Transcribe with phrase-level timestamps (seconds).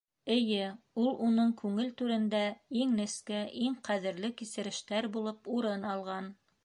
[0.35, 0.61] Эйе,
[1.01, 2.41] ул уның күңел түрендә
[2.85, 6.33] иң нескә, иң ҡәҙерле кисерештәр булып урын алған.